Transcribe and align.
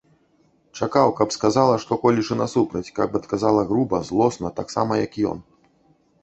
Чакаў, 0.85 1.11
каб 1.19 1.29
сказала 1.35 1.75
што-колечы 1.83 2.37
насупраць, 2.39 2.89
каб 2.97 3.19
адказала 3.19 3.67
груба, 3.73 4.01
злосна, 4.09 4.53
таксама, 4.63 4.99
як 5.05 5.13
ён. 5.35 5.47